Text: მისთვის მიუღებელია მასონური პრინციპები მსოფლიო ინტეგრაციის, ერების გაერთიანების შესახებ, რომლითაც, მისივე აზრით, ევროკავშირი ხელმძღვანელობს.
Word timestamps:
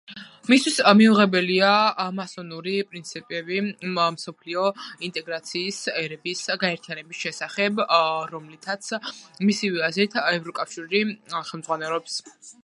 მისთვის 0.51 0.77
მიუღებელია 0.99 1.73
მასონური 2.19 2.73
პრინციპები 2.93 3.59
მსოფლიო 3.97 4.63
ინტეგრაციის, 5.09 5.83
ერების 6.05 6.43
გაერთიანების 6.65 7.21
შესახებ, 7.27 7.83
რომლითაც, 8.33 8.91
მისივე 9.53 9.85
აზრით, 9.91 10.21
ევროკავშირი 10.41 11.07
ხელმძღვანელობს. 11.51 12.21